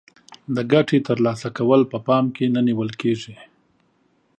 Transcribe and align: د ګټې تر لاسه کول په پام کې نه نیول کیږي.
د 0.55 0.57
ګټې 0.71 0.99
تر 1.07 1.17
لاسه 1.25 1.47
کول 1.57 1.81
په 1.91 1.97
پام 2.07 2.25
کې 2.35 2.45
نه 2.55 2.61
نیول 2.67 2.89
کیږي. 3.01 3.35